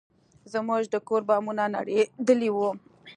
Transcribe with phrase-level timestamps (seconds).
[0.53, 2.69] زموږ د کور بامونه نړېدلي وو.